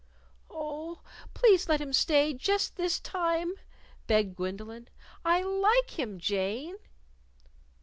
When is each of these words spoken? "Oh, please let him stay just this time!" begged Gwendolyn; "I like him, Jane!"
"Oh, 0.49 1.01
please 1.35 1.69
let 1.69 1.79
him 1.79 1.93
stay 1.93 2.33
just 2.33 2.75
this 2.75 2.99
time!" 2.99 3.53
begged 4.07 4.35
Gwendolyn; 4.35 4.87
"I 5.23 5.43
like 5.43 5.99
him, 5.99 6.17
Jane!" 6.17 6.77